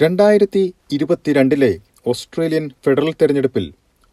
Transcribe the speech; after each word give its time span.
രണ്ടായിരത്തി 0.00 0.62
ഇരുപത്തിരണ്ടിലെ 0.92 1.70
Australian 2.06 2.64
federal 2.84 3.12
തെരഞ്ഞെടുപ്പിൽ 3.12 3.64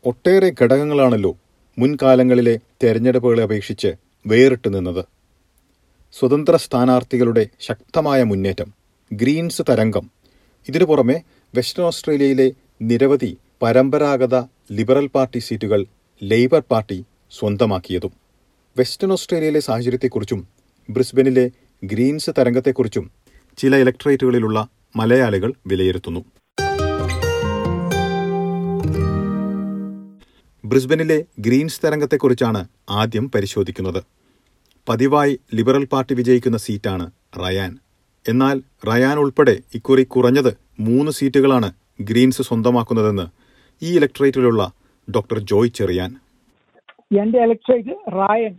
ഒട്ടേറെ 0.06 0.50
ഘടകങ്ങളാണല്ലോ 0.62 1.32
മുൻകാലങ്ങളിലെ 1.78 2.56
തെരഞ്ഞെടുപ്പുകളെ 2.84 3.44
അപേക്ഷിച്ച് 3.44 3.90
വേറിട്ട് 4.26 4.70
നിന്നത്. 4.76 5.04
സ്വതന്ത്ര 6.14 6.56
സ്ഥാനാർത്ഥികളുടെ 6.56 7.44
ശക്തമായ 7.60 8.20
മുന്നേറ്റം 8.24 8.70
ഗ്രീൻസ് 9.12 9.64
തരംഗം 9.70 10.06
ഇതിനു 10.68 10.86
പുറമെ 10.86 11.18
വെസ്റ്റേൺ 11.54 11.86
ഓസ്ട്രേലിയയിലെ 11.86 12.48
നിരവധി 12.82 13.32
പരമ്പരാഗത 13.62 14.36
ലിബറൽ 14.72 15.08
പാർട്ടി 15.08 15.40
സീറ്റുകൾ 15.40 15.82
ലേബർ 16.22 16.64
പാർട്ടി 16.72 16.98
സ്വന്തമാക്കിയതും 17.32 18.14
വെസ്റ്റേൺ 18.76 19.12
ഓസ്ട്രേലിയയിലെ 19.12 19.60
സാഹചര്യത്തെക്കുറിച്ചും 19.60 20.42
ബ്രിസ്ബനിലെ 20.90 21.46
ഗ്രീൻസ് 21.84 22.34
തരംഗത്തെക്കുറിച്ചും 22.40 23.06
ചില 23.58 23.76
ഇലക്ട്രേറ്റുകളിലുള്ള 23.78 24.60
മലയാളികൾ 25.00 25.54
വിലയിരുത്തുന്നു. 25.68 26.22
ബ്രിസ്ബനിലെ 30.64 31.18
ഗ്രീൻസ് 31.46 31.82
തരംഗത്തെക്കുറിച്ചാണ് 31.84 32.62
ആദ്യം 33.02 33.26
പരിശോധിക്കുന്നത്. 33.36 34.00
പതിവായി 34.88 35.34
ലിബറൽ 35.58 35.86
പാർട്ടി 35.92 36.14
വിജയിക്കുന്ന 36.20 36.58
സീറ്റാണ് 36.66 37.06
റയാൻ. 37.44 37.72
എന്നാൽ 38.30 38.58
റയാൻ 38.90 39.18
ഉൾപ്പെടെ 39.24 39.56
ഇക്കുറി 39.76 40.04
കുറഞ്ഞത് 40.04 40.52
മൂന്ന് 40.88 41.12
സീറ്റുകളാണ് 41.12 41.70
ഗ്രീൻസ് 42.10 42.42
സ്വന്തമാക്കുന്നതെന്ന് 42.42 43.26
ഈ 43.82 43.92
ഇലക്ട്രേറ്റിലുള്ള 43.98 44.62
ഡോക്ടർ 45.16 45.40
ജോയ് 45.52 45.76
ചെറിയാൻ. 45.80 46.12
എന്റെ 47.22 47.40
ഇലക്ട്രേറ്റ് 47.44 47.94
റായൻ 48.20 48.54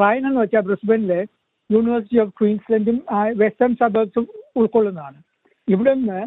റായൻ 0.00 0.22
എന്ന് 0.28 0.40
വെച്ചാൽ 0.40 0.64
ബ്രിസ്ബനിലെ 0.68 1.20
യൂണിവേഴ്സിറ്റി 1.70 2.18
ഓഫ് 2.24 2.32
ക്വീൻസ്ലൻഡും 2.40 2.98
വെസ്റ്റേൺ 3.42 3.74
സബർബ്സും 3.82 4.26
ഉൾക്കൊള്ളുന്നതാണ്. 4.56 5.18
ഇവിടെ 5.72 5.92
നിന്ന് 5.98 6.20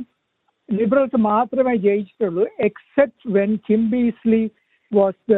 ലിബറൽസ് 0.69 1.19
മാത്രമേ 1.31 1.73
ജയിച്ചിട്ടുള്ളൂ 1.88 2.43
except 2.67 3.31
when 3.38 3.52
Kim 3.67 3.81
Beazley 3.94 4.44
was 4.91 5.19
the 5.33 5.38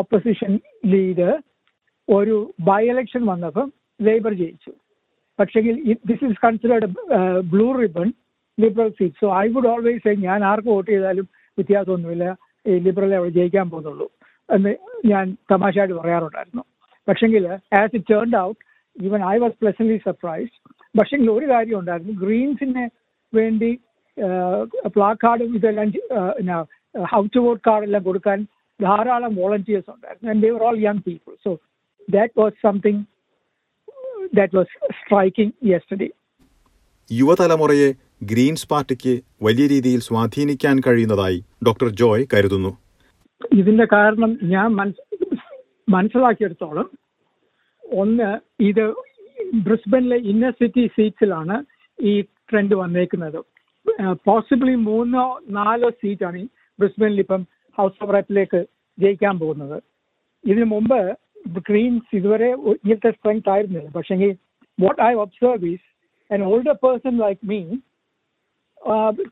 opposition 0.00 0.52
leader 0.92 1.32
ഒരു 2.08 2.36
ബൈ 2.68 2.82
ഇലക്ഷൻ 2.92 3.22
വന്നപ്പം 3.32 3.66
ലേബർ 4.00 4.32
ജയിച്ചു. 4.42 4.72
പക്ഷെങ്കിൽ 5.38 5.74
this 6.10 6.24
is 6.28 6.40
considered 6.46 6.88
blue 7.52 7.66
ribbon 7.82 8.08
liberal 8.58 8.90
seat 8.98 9.20
so 9.22 9.28
I 9.42 9.44
would 9.54 9.70
always 9.72 10.02
say 10.06 10.14
ഞാൻ 10.28 10.40
ആർക്ക് 10.50 10.70
വോട്ട് 10.74 10.88
ചെയ്താലും 10.90 11.26
വ്യത്യാസമൊന്നുമില്ല. 11.58 12.24
ഈ 12.66 12.72
ലിബറലെ 12.86 13.16
അവിടെ 13.18 13.32
ജയിക്കാൻ 13.38 13.66
പോകുന്നുള്ളൂ 13.74 14.06
എന്ന് 14.48 14.72
ഞാൻ 15.12 15.24
തമാശയായിട്ട് 15.52 15.96
പറയാറുണ്ടായിരുന്നു. 16.00 16.64
പക്ഷെങ്കിൽ 17.08 17.44
as 17.80 17.94
it 17.98 18.08
turned 18.12 18.38
out 18.46 18.60
even 18.96 19.20
I 19.34 19.36
was 19.44 19.56
pleasantly 19.62 19.98
surprised 20.08 20.58
പക്ഷെങ്കിൽ 20.98 21.28
ഒരു 21.36 21.46
കാര്യം 21.52 21.78
ഉണ്ടായിരുന്നു 21.80 22.14
ഗ്രീൻസിന് 22.24 22.84
വേണ്ടി 23.38 23.70
പ്ലാക്കാർഡും 24.96 25.52
ഇതെല്ലാം 25.58 25.88
ഹൗ 27.12 27.22
ടു 27.34 27.40
വോട്ട് 27.46 27.62
കാർഡെല്ലാം 27.68 28.02
കൊടുക്കാൻ 28.08 28.38
ധാരാളം 28.80 29.32
വോളണ്ടിയേഴ്സ് 29.40 29.90
ഉണ്ടായിരുന്നു. 29.94 30.28
And 30.32 30.42
they 30.44 30.50
were 30.56 30.62
all 30.68 30.78
young 30.86 31.02
people 31.08 31.32
so 31.46 31.50
that 32.16 32.34
was 32.40 32.56
something 32.66 33.02
that 34.38 34.56
was 34.58 34.72
striking 35.00 35.54
yesterday 35.72 36.08
യുവതലമുറയെ 37.10 37.88
ഗ്രീൻസ് 38.30 38.66
പാർട്ടിക്ക് 38.72 39.12
വലിയ 39.46 39.66
രീതിയിൽ 39.74 40.00
സ്വാധീനിക്കാൻ 40.08 40.76
കഴിയുന്നതായി 40.86 41.38
ഡോക്ടർ 41.66 41.88
ജോയ് 42.00 42.24
കരുതുന്നു. 42.32 42.72
ഇതിന്റെ 43.60 43.86
കാരണം 43.94 44.32
ഞാൻ 44.54 44.68
മനസ് 44.80 45.02
മനസ്സിലാക്കിയെടുത്തോളം 45.88 46.88
ഒന്ന് 47.84 48.28
ഇത് 48.70 48.84
ബ്രിസ്ബനിലെ 49.66 50.18
ഇന്നർ 50.32 50.52
സിറ്റി 50.60 50.82
സീറ്റ്സിലാണ് 50.96 51.56
ഈ 51.98 52.12
ട്രെൻഡ് 52.50 52.76
വന്നേക്കുന്നത്. 52.82 53.40
പോസിബിളി 54.28 54.74
മൂന്നോ 54.88 55.24
നാലോ 55.58 55.88
സീറ്റാണ് 56.00 56.42
ബ്രിസ്ബനിൽ 56.78 57.20
ഇപ്പം 57.24 57.42
ഹൗസ് 57.78 57.98
ഓഫ് 58.04 58.14
റെപ്പിലേക്ക് 58.16 58.60
ജയിക്കാൻ 58.98 59.34
പോകുന്നത്. 59.42 59.78
ഇതിനു 60.44 60.66
മുമ്പ് 60.74 61.00
ഗ്രീൻസ് 61.68 62.10
ഇതുവരെ 62.18 62.48
ഇങ്ങനത്തെ 62.72 63.10
സ്ട്രെങ്ത് 63.16 63.48
ആയിരുന്നില്ല. 63.52 63.88
പക്ഷേ 63.96 64.14
what 64.78 65.00
I 65.10 65.12
observe 65.24 65.70
is 65.72 65.86
an 66.30 66.42
older 66.50 66.76
person 66.84 67.14
like 67.24 67.40
me 67.52 67.60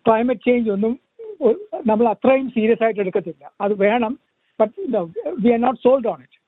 climate 0.06 0.44
change 0.46 0.70
ഒന്നും 0.76 0.94
നമ്മൾ 1.88 2.06
അത്രയും 2.14 2.46
സീരിയസ് 2.56 2.82
ആയിട്ട് 2.84 3.00
എടുക്കത്തില്ല. 3.04 3.44
അത് 3.64 3.74
വേണം 3.84 4.12
but 4.60 4.74
we 5.42 5.50
are 5.56 5.60
not 5.66 5.80
sold 5.86 6.08
on 6.12 6.18
it 6.26 6.38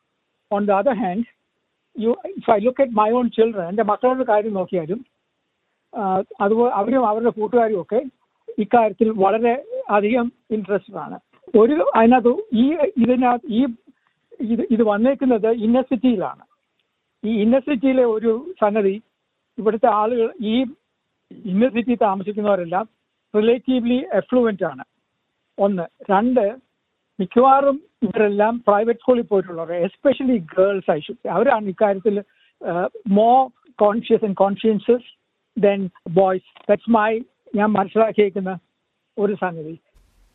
on 0.51 0.65
the 0.71 0.75
other 0.81 0.97
hand 1.05 1.27
you 1.97 2.13
I 2.57 2.59
look 2.67 2.83
at 2.85 2.97
my 3.03 3.09
own 3.21 3.29
children 3.37 3.69
എന്റെ 3.73 3.87
മക്കളുടെ 3.93 4.27
കാര്യം 4.33 4.55
നോക്കിയാലും 4.61 5.01
അതുപോലെ 6.41 6.73
അവരും 6.81 7.07
അവരുടെ 7.09 7.33
കൂട്ടുകാരും 7.39 7.81
ഒക്കെ 7.83 8.01
ഇക്കാര്യത്തിൽ 8.63 9.09
വളരെ 9.25 9.55
അധികം 9.91 10.27
ഇൻട്രസ്റ്റഡ് 10.51 11.01
ആണ്. 11.05 11.17
ഒരു 11.61 11.77
അതിനകത്ത് 11.99 12.33
ഈ 12.63 12.67
ഇതിനകത്ത് 13.03 13.49
ഈ 13.59 13.63
ഇത് 14.53 14.63
ഇത് 14.75 14.83
വന്നേക്കുന്നത് 14.83 15.51
ഇന്നർ 15.67 15.85
സിറ്റിയിലാണ് 15.91 16.45
ഈ 17.25 17.33
ഇന്നർ 17.43 17.63
സിറ്റിയിലെ 17.69 18.05
ഒരു 18.17 18.33
സംഗതി 18.61 18.95
ഇവിടുത്തെ 19.59 19.89
ആളുകൾ 20.01 20.29
ഈ 20.53 20.55
ഇന്നർ 21.53 21.71
സിറ്റി 21.77 21.95
താമസിക്കുന്നവരെല്ലാം 21.95 22.87
റിലേറ്റീവ്ലി 23.35 23.99
എഫ്ലുവന്റ് 24.21 24.65
ആണ്. 24.65 24.85
ഒന്ന്. 25.59 25.85
രണ്ട് 26.11 26.45
മിക്കവാറും 27.19 27.77
ഇവരെല്ലാം 28.03 28.55
പ്രൈവറ്റ് 28.67 29.01
സ്കൂളിൽ 29.01 29.27
പോയിട്ടുള്ളവർ 29.31 29.73
എസ്പെഷ്യലി 29.87 30.39
ഗേൾസ് 30.55 30.91
ഐ 30.91 31.01
അവരാണ് 31.31 31.69
ഇക്കാര്യത്തിൽ 31.69 32.17
more 33.19 33.33
conscious 33.79 34.25
and 34.25 34.37
conscientious 34.37 35.09
than 35.57 35.81
boys 36.09 36.51
that's 36.71 36.91
my 36.91 37.11
ഞാൻ 37.57 37.69
മനസ്സിലാക്കിയേക്കുന്ന 37.71 38.51
ഒരു 39.17 39.35
സംഗതി. 39.35 39.75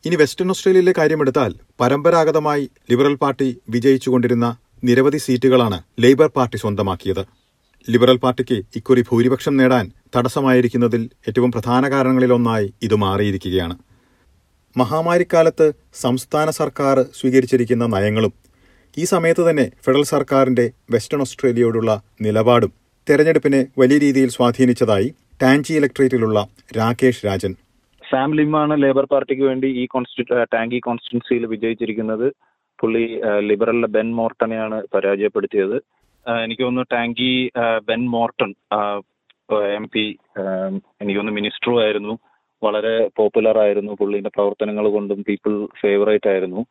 ഇനി 0.04 0.16
വെസ്റ്റേൺ 0.16 0.50
ഓസ്ട്രേലിയയിലെ 0.50 0.92
കാര്യമെടുത്താൽ 0.98 1.52
പരമ്പരാഗതമായി 1.80 2.64
ലിബറൽ 2.90 3.14
പാർട്ടി 3.14 3.48
വിജയിച്ചുകൊണ്ടിരുന്ന 3.70 4.56
നിരവധി 4.84 5.18
സീറ്റുകളാണ് 5.18 5.78
ലേബർ 6.02 6.28
പാർട്ടി 6.36 6.56
സ്വന്തമാക്കിയത്. 6.56 7.22
ലിബറൽ 7.88 8.16
പാർട്ടിക്ക് 8.16 8.58
ഇക്കുറി 8.78 9.02
ഭൂരിപക്ഷം 9.10 9.56
നേടാൻ 9.56 9.86
തടസ്സമായിരിക്കുന്നതിൽ 10.16 11.02
ഏറ്റവും 11.28 11.50
പ്രധാന 11.50 11.90
കാരണങ്ങളിലൊന്നായി 11.90 12.74
ഇത് 12.82 12.94
മാറിയിരിക്കുകയാണ്. 12.94 13.76
മഹാമാരിക്കാലത്ത് 14.76 15.66
സംസ്ഥാന 15.94 16.50
സർക്കാർ 16.50 16.96
സ്വീകരിച്ചിരിക്കുന്ന 17.18 17.86
നയങ്ങളും 17.86 18.32
ഈ 18.96 19.04
സമയത്ത് 19.04 19.50
തന്നെ 19.50 19.66
ഫെഡറൽ 19.84 20.04
സർക്കാരിന്റെ 20.14 20.66
വെസ്റ്റേൺ 20.90 21.20
ഓസ്ട്രേലിയയോടുള്ള 21.20 22.00
നിലപാടും 22.20 22.72
തെരഞ്ഞെടുപ്പിനെ 23.08 23.58
വലിയ 23.80 23.96
രീതിയിൽ 24.04 24.28
സ്വാധീനിച്ചതായി 24.36 25.08
ടാൻജി 25.42 25.72
ഇലക്ട്രേറ്റിലുള്ള 25.78 26.38
രാകേഷ് 26.78 27.22
രാജൻ. 27.26 27.52
സാം 28.02 28.30
ലിമാണ് 28.38 28.74
ലേബർ 28.82 29.04
പാർട്ടിക്ക് 29.12 29.42
വേണ്ടി 29.42 29.68
ഈ 29.80 29.84
കോൺസ്റ്റിറ്റ്യൂ 29.94 30.44
ടാങ്കി 30.54 30.78
കോൺസ്റ്റിറ്റ്യൻസിയിൽ 30.86 31.44
വിജയിച്ചിരിക്കുന്നത്. 31.52 32.26
പുള്ളി 32.80 33.04
ലിബറലിലെ 33.48 33.88
ബെൻ 33.96 34.08
മോർട്ടനെയാണ് 34.20 34.78
പരാജയപ്പെടുത്തിയത്. 34.94 35.76
എനിക്ക് 36.44 36.62
തോന്നുന്നു 36.62 36.88
Tangney 36.94 37.32
Ben 37.88 38.02
Morton 38.16 38.50
M 39.78 39.86
P 39.94 40.04
എനിക്ക് 41.00 41.18
തോന്നുന്നു 41.18 41.38
മിനിസ്റ്ററും 41.40 41.78
ആയിരുന്നു 41.84 42.14
വളരെ 42.62 42.94
പോപ്പുലർ 43.18 43.56
ആയിരുന്നു 43.66 43.92
പുള്ളിന്റെ 44.00 44.30
പ്രവർത്തനങ്ങൾ 44.36 44.86
കൊണ്ടും 44.96 45.20
പീപ്പിൾ 45.28 45.54
ഫേവറേറ്റ് 45.82 46.28
ആയിരുന്നു. 46.32 46.62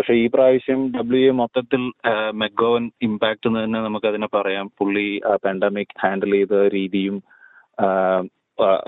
പക്ഷെ 0.00 0.14
ഈ 0.20 0.26
പ്രാവശ്യം 0.34 0.82
ഡബ്ല്യു 0.92 1.24
എ 1.30 1.32
മൊത്തത്തിൽ 1.40 1.82
മെഗോവൻ 2.32 2.84
ഇമ്പാക്ട് 3.02 3.48
എന്ന് 3.48 3.64
തന്നെ 3.64 3.80
നമുക്ക് 3.86 4.06
അതിനെ 4.10 4.28
പറയാം. 4.34 4.66
പുള്ളി 4.78 5.08
പാൻഡമിക് 5.44 5.92
ഹാൻഡിൽ 6.02 6.32
ചെയ്ത 6.36 6.60
രീതിയും 6.74 7.16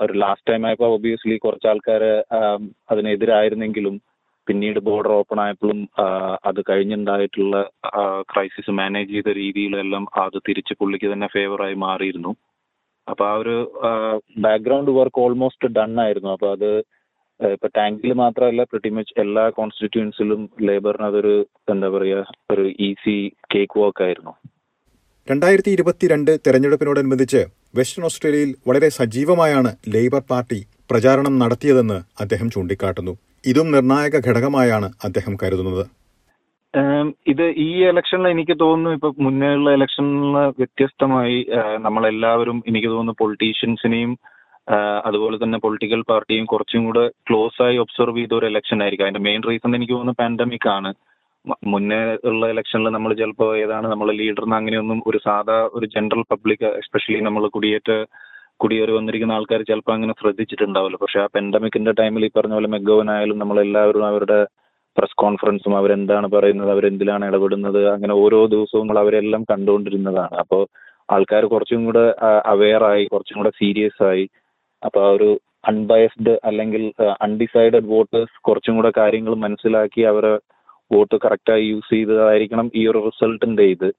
ഒരു 0.03 0.13
ലാസ്റ്റ് 0.23 0.47
ടൈം 0.49 0.63
ആയപ്പോൾ 0.67 0.93
ഒബിയസ്ലി 0.95 1.37
കുറച്ച് 1.37 1.67
ആൾക്കാർ 1.67 2.03
അതിനെതിരായിരുന്നെങ്കിലും 2.91 3.95
പിന്നീട് 4.47 4.79
ബോർഡർ 4.79 5.11
ഓപ്പൺ 5.11 5.41
ആയപ്പോഴും 5.43 5.79
അത് 6.45 6.61
കഴിഞ്ഞുണ്ടായിട്ടുള്ള 6.69 7.61
ക്രൈസിസ് 8.33 8.77
മാനേജ് 8.79 9.13
ചെയ്ത 9.15 9.35
രീതിയിലെല്ലാം 9.41 10.07
അത് 10.23 10.39
തിരിച്ച് 10.49 10.75
പുള്ളിക്ക് 10.79 11.13
തന്നെ 11.13 11.29
ഫേവറായി 11.35 11.77
മാറിയിരുന്നു. 11.85 12.33
അപ്പൊ 13.07 13.25
ആ 13.25 13.35
ഒരു 13.43 13.55
ബാക്ക്ഗ്രൗണ്ട് 14.47 14.91
വർക്ക് 14.91 15.21
ഓൾമോസ്റ്റ് 15.27 15.73
ഡൺ 15.77 15.93
ആയിരുന്നു. 16.05 16.31
അപ്പൊ 16.31 16.49
അത് 16.51 16.69
ഇപ്പൊ 17.39 17.67
ടാങ്കിൽ 17.77 18.11
മാത്രമല്ല 18.21 18.63
പ്രിറ്റി 18.71 18.89
മച്ച് 18.95 19.13
എല്ലാ 19.23 19.43
കോൺസ്റ്റിറ്റ്യൂൻസിലും 19.57 20.41
ലേബറിന് 20.67 21.05
അതൊരു 21.09 21.33
എന്താ 21.73 21.87
പറയാ 21.95 22.19
ഒരു 22.53 22.65
ഈസി 22.87 23.15
കേക്ക് 23.53 23.79
വാക്ക് 23.81 24.03
ആയിരുന്നു. 24.07 24.33
രണ്ടായിരത്തി 25.27 25.71
ഇരുപത്തിരണ്ട് 25.75 26.31
തെരഞ്ഞെടുപ്പിനോടനുബന്ധിച്ച് 26.45 27.41
വെസ്റ്റേൺ 27.77 28.05
ഓസ്ട്രേലിയയിൽ 28.09 28.49
വളരെ 28.69 28.89
സജീവമായാണ് 28.99 29.71
ലേബർ 29.93 30.23
പാർട്ടി 30.31 30.59
പ്രചാരണം 30.91 31.35
നടത്തിയതെന്ന് 31.41 31.97
അദ്ദേഹം 32.23 32.47
ചൂണ്ടിക്കാട്ടുന്നു. 32.55 33.13
ഇതും 33.51 33.67
നിർണായക 33.75 34.17
ഘടകമായാണ് 34.27 34.89
അദ്ദേഹം 35.07 35.33
കരുതുന്നത്. 35.43 35.83
ഇത് 37.31 37.45
ഈ 37.65 37.69
ഇലക്ഷനിൽ 37.89 38.27
എനിക്ക് 38.33 38.55
തോന്നുന്നു 38.61 38.91
ഇപ്പൊ 38.97 39.09
മുന്നേയുള്ള 39.25 39.69
ഇലക്ഷനിൽ 39.77 40.37
വ്യത്യസ്തമായി 40.59 41.37
നമ്മളെല്ലാവരും 41.85 42.57
എനിക്ക് 42.69 42.89
തോന്നുന്നു 42.93 43.15
പൊളിറ്റീഷ്യൻസിനെയും 43.21 44.13
അതുപോലെ 45.07 45.37
തന്നെ 45.37 45.57
പൊളിറ്റിക്കൽ 45.63 46.01
പാർട്ടിയും 46.09 46.45
കുറച്ചും 46.51 46.83
കൂടെ 46.87 47.03
ക്ലോസ് 47.27 47.59
ആയി 47.65 47.77
ഒബ്സർവ് 47.83 48.19
ചെയ്ത 48.19 48.33
ഒരു 48.39 48.45
ഇലക്ഷൻ 48.51 48.83
ആയിരിക്കും. 48.83 49.05
അതിന്റെ 49.07 49.23
മെയിൻ 49.27 49.41
റീസൺ 49.49 49.75
എനിക്ക് 49.77 49.93
തോന്നുന്നത് 49.93 50.19
പാൻഡമിക് 50.21 50.69
ആണ്. 50.77 50.91
മുന്നേ 51.71 52.01
ഉള്ള 52.29 52.49
ഇലക്ഷനിൽ 52.53 52.89
നമ്മൾ 52.95 53.13
ചിലപ്പോൾ 53.21 53.49
ഏതാണ് 53.63 53.87
നമ്മൾ 53.93 54.07
ലീഡർ 54.19 54.45
അങ്ങനെയൊന്നും 54.57 54.99
ഒരു 55.09 55.19
സാധാ 55.27 55.57
ഒരു 55.77 55.85
ജനറൽ 55.95 56.21
പബ്ലിക് 56.31 56.63
എസ്പെഷ്യലി 56.81 57.19
നമ്മൾ 57.27 57.45
കുടിയേറ്റ 57.55 57.91
കുടിയേറി 58.63 58.91
വന്നിരിക്കുന്ന 58.97 59.37
ആൾക്കാർ 59.37 59.61
ചിലപ്പോൾ 59.69 59.93
അങ്ങനെ 59.93 60.13
ശ്രദ്ധിച്ചിട്ടുണ്ടാവില്ല. 60.21 60.97
പക്ഷെ 61.01 61.19
ആ 61.23 61.27
പെൻഡമിക്കിന്റെ 61.35 61.91
ടൈമിൽ 61.99 62.25
ഈ 62.27 62.29
പറഞ്ഞ 62.37 62.53
പോലെ 62.53 62.69
മെഗോവൻ 62.75 63.09
ആയാലും 63.15 63.41
നമ്മളെല്ലാവരും 63.41 64.05
അവരുടെ 64.11 64.39
പ്രസ് 64.97 65.19
കോൺഫറൻസും 65.23 65.77
അവരെന്താണ് 65.77 66.27
പറയുന്നത് 66.35 66.71
അവരെന്തിലാണ് 66.71 67.23
ഇടപെടുന്നത് 67.29 67.81
അങ്ങനെ 67.93 68.13
ഓരോ 68.13 68.39
ദിവസവും 68.45 68.83
നമ്മൾ 68.83 68.99
അവരെല്ലാം 69.03 69.43
കണ്ടുകൊണ്ടിരുന്നതാണ്. 69.51 70.35
അപ്പോൾ 70.43 70.63
ആൾക്കാർ 71.13 71.45
കുറച്ചും 71.45 71.85
കൂടെ 71.85 72.03
അവെയർ 72.53 72.83
ആയി 72.83 73.05
കുറച്ചും 73.05 73.37
കൂടെ 73.37 73.49
സീരിയസ് 73.61 74.03
ആയി. 74.03 74.25
അപ്പൊ 74.83 74.99
ആ 75.05 75.09
ഒരു 75.09 75.29
അൺബയസ്ഡ് 75.69 76.33
അല്ലെങ്കിൽ 76.43 76.83
അൺഡിസൈഡഡ് 77.21 77.89
വോട്ടേഴ്സ് 77.91 78.37
കുറച്ചും 78.41 78.75
കൂടെ 78.75 78.91
കാര്യങ്ങൾ 78.97 79.33
മനസ്സിലാക്കി 79.43 80.01
അവരെ 80.03 80.33
വോട്ട് 80.91 81.15
കറക്റ്റായി 81.23 81.65
യൂസ് 81.69 81.91
ചെയ്തതായിരിക്കണം 81.93 82.67
ഈ 82.75 82.83
ഒരു 82.87 82.99
റിസൾട്ടിന്റെ 83.05 83.65
ഇത്. 83.75 83.89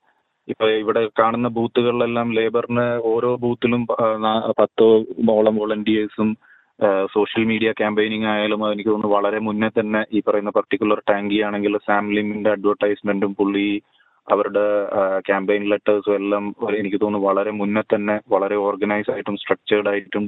ഇപ്പൊ 0.49 0.67
ഇവിടെ 0.81 1.03
കാണുന്ന 1.21 1.49
ബൂത്തുകളിലെല്ലാം 1.57 2.29
ലേബറിന് 2.39 2.85
ഓരോ 3.13 3.31
ബൂത്തിലും 3.45 3.83
പത്തോ 4.59 4.89
മോളം 5.29 5.55
വോളണ്ടിയേഴ്സും 5.57 6.31
സോഷ്യൽ 7.15 7.45
മീഡിയ 7.51 7.71
ക്യാമ്പയിനിങ് 7.73 8.29
ആയാലും 8.33 8.63
എനിക്ക് 8.71 8.91
തോന്നുന്നു 8.91 9.15
വളരെ 9.17 9.39
മുന്നേ 9.41 9.69
തന്നെ 9.79 10.01
ഈ 10.13 10.21
പറയുന്ന 10.27 10.53
പർട്ടിക്കുലർ 10.57 11.01
ടാങ്കി 11.11 11.39
ആണെങ്കിൽ 11.41 11.75
സാംലിമിന്റെ 11.87 12.51
അഡ്വർടൈസ്മെന്റും 12.51 13.33
പുള്ളി 13.35 13.67
അവരുടെ 14.29 14.65
ക്യാമ്പയിൻ 15.29 15.65
ലെറ്റേഴ്സും 15.71 16.15
എല്ലാം 16.21 16.45
എനിക്ക് 16.79 16.99
തോന്നുന്നു 17.01 17.27
വളരെ 17.29 17.53
മുന്നേ 17.61 17.83
തന്നെ 17.95 18.17
വളരെ 18.35 18.57
ഓർഗനൈസ് 18.67 19.11
ആയിട്ടും 19.11 19.37
സ്ട്രക്ചേർഡ് 19.43 19.91
ആയിട്ടും 19.93 20.27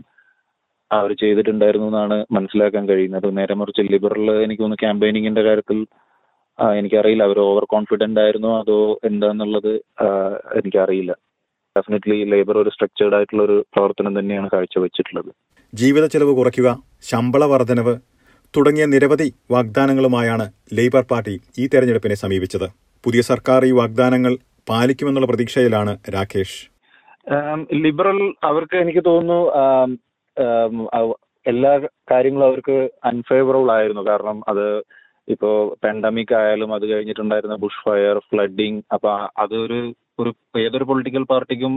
അവർ 0.91 1.11
ചെയ്തിട്ടുണ്ടായിരുന്നു 1.21 1.87
എന്നാണ് 1.87 2.17
മനസ്സിലാക്കാൻ 2.33 2.85
കഴിയുന്നത്. 2.89 3.29
നേരെ 3.39 3.55
മറിച്ച് 3.61 3.93
ലിബറൽ 3.93 4.31
എനിക്ക് 4.45 4.63
തോന്നുന്നു 4.63 4.83
ക്യാമ്പയിനിങ്ങിന്റെ 4.83 5.43
കാര്യത്തിൽ 5.43 5.79
എനിക്കറിയില്ല. 6.81 7.23
അവർ 7.29 7.39
ഓവർ 7.39 7.65
കോൺഫിഡന്റ് 7.75 8.21
ആയിരുന്നു 8.21 8.51
അതോ 8.59 8.79
എന്താന്നുള്ളത് 9.05 9.73
എനിക്കറിയില്ല. 10.61 11.13
ഡെഫിനറ്റ്ലി 11.77 12.19
ലേബർ 12.33 12.57
ഒരു 12.59 12.71
സ്ട്രക്ചേർഡ് 12.75 13.17
ആയിട്ടുള്ള 13.17 13.43
ഒരു 13.43 13.57
പ്രവർത്തനം 13.75 14.13
തന്നെയാണ് 14.19 14.49
കാഴ്ചവെച്ചിട്ടുള്ളത്. 14.53 15.31
ജീവിത 15.75 16.07
ചെലവ് 16.07 16.33
കുറയ്ക്കുക 16.37 16.69
ശമ്പള 17.11 17.45
വർധനവ് 17.45 17.95
തുടങ്ങിയ 18.55 18.85
നിരവധി 18.87 19.29
വാഗ്ദാനങ്ങളുമായാണ് 19.51 20.47
ലേബർ 20.79 21.05
പാർട്ടി 21.11 21.35
ഈ 21.59 21.67
തെരഞ്ഞെടുപ്പിനെ 21.67 22.15
സമീപിച്ചത്. 22.15 22.69
പുതിയ 23.05 23.23
സർക്കാർ 23.31 23.65
ഈ 23.65 23.73
വാഗ്ദാനങ്ങൾ 23.81 24.33
പാലിക്കുമെന്നുള്ള 24.69 25.27
പ്രതീക്ഷയിലാണ് 25.27 25.93
രാകേഷ്. 26.15 26.59
ലിബറൽ 27.85 28.21
അവർക്ക് 28.45 28.77
എനിക്ക് 28.77 29.03
തോന്നുന്നു 29.11 29.41
എല്ലാ 31.47 31.73
കാര്യങ്ങളും 32.11 32.47
അവർക്ക് 32.47 32.77
അൺഫേവറബിൾ 33.11 33.69
ആയിരുന്നു. 33.77 34.03
കാരണം 34.05 34.39
അത് 34.49 34.65
ഇപ്പോ 35.29 35.49
പാൻഡമിക് 35.83 36.35
ആയാലും 36.41 36.71
അത് 36.75 36.85
കഴിഞ്ഞിട്ടുണ്ടായിരുന്ന 36.91 37.57
ബുഷ് 37.63 37.83
ഫയർ 37.85 38.17
ഫ്ലഡിങ് 38.29 38.81
അപ്പൊ 38.95 39.11
അതൊരു 39.43 39.79
ഒരു 40.19 40.31
ഏതൊരു 40.61 40.85
പൊളിറ്റിക്കൽ 40.91 41.25
പാർട്ടിക്കും 41.31 41.73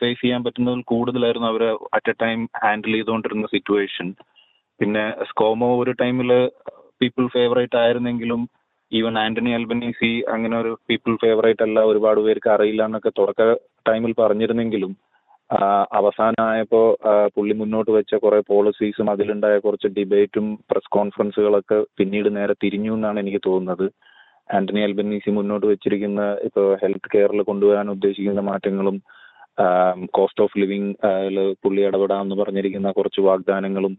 ഫേസ് 0.00 0.20
ചെയ്യാൻ 0.20 0.40
പറ്റുന്നതിൽ 0.46 0.80
കൂടുതലായിരുന്നു 0.90 1.48
അവർ 1.48 1.62
അറ്റ് 1.96 2.10
എ 2.10 2.16
ടൈം 2.22 2.40
ഹാൻഡിൽ 2.62 2.94
ചെയ്തുകൊണ്ടിരുന്ന 2.94 3.46
സിറ്റുവേഷൻ 3.54 4.08
പിന്നെ 4.80 5.04
സ്കോമോ 5.30 5.68
ഒരു 5.80 5.92
ടൈമിൽ 6.02 6.30
പീപ്പിൾ 7.00 7.26
ഫേവറേറ്റ് 7.36 7.78
ആയിരുന്നെങ്കിലും 7.82 8.42
ഈവൻ 8.92 9.14
ആന്റണി 9.22 9.50
അൽബനീസി 9.56 10.12
അങ്ങനെ 10.34 10.56
ഒരു 10.60 10.72
പീപ്പിൾ 10.88 11.14
ഫേവറേറ്റ് 11.24 11.64
അല്ല 11.66 11.78
ഒരുപാട് 11.90 12.20
പേർക്ക് 12.20 12.50
അറിയില്ല 12.54 12.82
എന്നൊക്കെ 12.84 13.12
തുടക്ക 13.18 13.42
ടൈമിൽ 13.86 14.12
പറഞ്ഞിരുന്നെങ്കിലും 14.20 14.92
ആ, 15.50 15.58
അവസാനമായപ്പോ 15.92 16.96
ആ, 17.06 17.28
പുള്ളി 17.36 17.54
മുന്നോട്ട് 17.54 17.90
വെച്ച 17.90 18.14
കുറെ 18.14 18.40
പോളിസീസും 18.40 19.10
അതിലുണ്ടായ 19.10 19.58
കുറച്ച് 19.58 19.88
ഡിബേറ്റും 19.88 20.58
പ്രസ് 20.70 20.90
കോൺഫറൻസുകളൊക്കെ 20.90 21.84
പിന്നീട് 21.96 22.36
നേരെ 22.36 22.54
തിരിഞ്ഞു 22.64 22.94
എന്നാണ് 22.94 23.20
എനിക്ക് 23.20 23.40
തോന്നുന്നത്. 23.46 23.86
ആന്റണി 24.54 24.80
അൽബനീസി 24.80 25.30
മുന്നോട്ട് 25.30 25.66
വെച്ചിരിക്കുന്ന 25.66 26.36
ഇപ്പൊ 26.44 26.74
ഹെൽത്ത് 26.82 27.10
കെയറിൽ 27.14 27.42
കൊണ്ടുവരാൻ 27.42 27.90
ഉദ്ദേശിക്കുന്ന 27.90 28.40
മാറ്റങ്ങളും 28.40 29.02
കോസ്റ്റ് 30.10 30.42
ഓഫ് 30.42 30.58
ലിവിങ് 30.58 30.94
പുള്ളി 31.64 31.82
ഇടപെടാമെന്ന് 31.82 32.34
പറഞ്ഞിരിക്കുന്ന 32.34 32.90
കുറച്ച് 32.92 33.20
വാഗ്ദാനങ്ങളും 33.20 33.94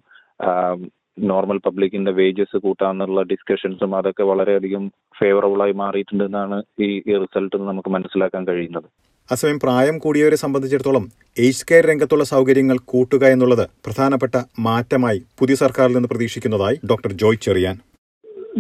നോർമൽ 1.24 1.58
പബ്ലിക്കിന്റെ 1.58 2.12
വേജസ് 2.12 2.58
കൂട്ടാന്നുള്ള 2.58 3.22
ഡിസ്കഷൻസും 3.22 3.96
അതൊക്കെ 3.96 4.24
വളരെയധികം 4.24 4.84
ഫേവറബിൾ 5.20 5.62
ആയി 5.64 5.72
മാറിയിട്ടുണ്ടെന്നാണ് 5.72 6.64
ഈ 6.80 7.02
റിസൾട്ട് 7.18 7.56
നമുക്ക് 7.56 7.90
മനസ്സിലാക്കാൻ 7.90 8.48
കഴിയുന്നത്. 8.48 8.90
അസമയം 9.34 9.58
പ്രായം 9.64 9.96
കൂടിയവരെ 10.04 10.38
സംബന്ധിച്ചിടത്തോളം 10.42 11.04
ഏജ് 11.48 11.66
കെയർ 11.70 11.84
രംഗത്തുള്ള 11.90 12.24
സൗകര്യങ്ങൾ 12.32 12.78
കൂട്ടുക 12.92 13.24
എന്നുള്ളത് 13.34 13.66
പ്രധാനപ്പെട്ട 13.86 14.36
മാറ്റമായി 14.68 15.20
പുതിയ 15.40 15.56
സർക്കാരിൽ 15.64 15.96
നിന്ന് 15.98 16.10
പ്രതീക്ഷിക്കുന്നതായി 16.14 16.78
ഡോക്ടർ 16.92 17.12
ജോയ് 17.22 17.40
ചെറിയാൻ. 17.48 17.76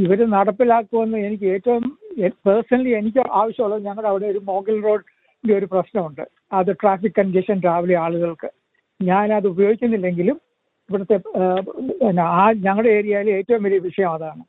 ഇവർ 0.03 0.19
നടപ്പിലാക്കുമെന്ന് 0.35 1.17
എനിക്ക് 1.27 1.47
ഏറ്റവും 1.55 1.85
പേഴ്സണലി 2.45 2.91
എനിക്ക് 2.99 3.21
ആവശ്യമുള്ളത് 3.39 3.81
ഞങ്ങളുടെ 3.87 4.09
അവിടെ 4.11 4.27
ഒരു 4.33 4.41
മോഗൽ 4.49 4.77
റോഡിന്റെ 4.87 5.55
ഒരു 5.59 5.67
പ്രശ്നമുണ്ട്. 5.73 6.23
അത് 6.59 6.71
ട്രാഫിക് 6.81 7.17
കൺജഷൻ 7.19 7.59
രാവിലെ 7.67 7.97
ആളുകൾക്ക്. 8.05 8.49
അത് 9.39 9.47
ഉപയോഗിക്കുന്നില്ലെങ്കിലും 9.53 10.37
ഇവിടുത്തെ 10.89 11.17
ആ 12.41 12.45
ഞങ്ങളുടെ 12.65 12.91
ഏരിയയിലെ 12.99 13.31
ഏറ്റവും 13.39 13.63
വലിയ 13.65 13.79
വിഷയം 13.89 14.11
അതാണ്. 14.17 14.43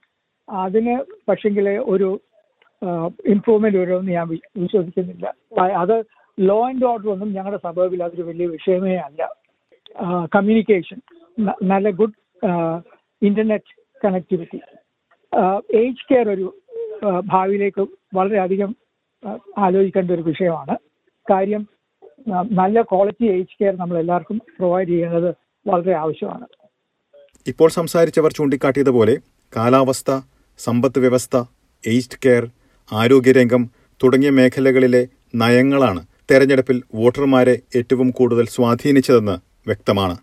അതിന് 0.48 0.94
പക്ഷെങ്കിൽ 1.28 1.66
ഒരു 1.94 2.08
ഇംപ്രൂവ്മെന്റ് 3.32 3.78
വരുമെന്ന് 3.78 4.12
ഞാൻ 4.18 4.26
വിശ്വസിക്കുന്നില്ല. 4.62 5.26
അത് 5.82 5.96
ലോ 6.38 6.58
ആൻഡ് 6.68 6.86
ഓർഡർ 6.90 7.08
ഒന്നും 7.14 7.30
ഞങ്ങളുടെ 7.36 7.60
സബർബിൽ 7.64 8.02
അതൊരു 8.06 8.24
വലിയ 8.28 8.46
വിഷയമേ 8.56 8.94
അല്ല. 9.06 9.22
കമ്മ്യൂണിക്കേഷൻ 10.34 10.98
നല്ല 11.72 11.90
good 12.00 12.16
internet 13.22 13.72
connectivity 14.04 14.60
age 15.80 16.06
care 16.10 16.26
ഒരു 16.36 16.46
ഭാവിയിലേക്ക് 17.32 17.82
വളരെയധികം 18.18 18.70
ആലോചിക്കേണ്ട 19.64 20.10
ഒരു 20.16 20.24
വിഷയമാണ്. 20.30 20.74
കാര്യം 21.30 21.62
നല്ല 22.60 22.82
ക്വാളിറ്റി 22.90 23.26
ഏജ് 23.34 23.56
കെയർ 23.60 23.74
നമ്മൾ 23.82 23.96
എല്ലാവർക്കും 23.98 24.38
പ്രൊവൈഡ് 24.58 24.88
ചെയ്യുന്നത് 24.88 25.28
വളരെ 25.66 25.92
ആവശ്യമാണ്. 26.02 26.46
ഇപ്പോൾ 27.46 27.68
സംസാരിച്ചവർ 27.78 28.30
ചൂണ്ടിക്കാട്ടിയതുപോലെ 28.38 29.14
കാലാവസ്ഥ 29.56 30.10
സമ്പദ് 30.58 31.02
വ്യവസ്ഥ 31.04 31.36
ഏജ് 31.84 32.20
കെയർ 32.24 32.44
ആരോഗ്യരംഗം 32.92 33.62
തുടങ്ങിയ 34.00 34.30
മേഖലകളിലെ 34.30 35.02
നയങ്ങളാണ് 35.34 36.00
തെരഞ്ഞെടുപ്പിൽ 36.30 36.82
വോട്ടർമാരെ 36.94 37.54
ഏറ്റവും 37.76 38.10
കൂടുതൽ 38.10 38.46
സ്വാധീനിച്ചതെന്ന് 38.46 39.36
വ്യക്തമാണ്. 39.66 40.16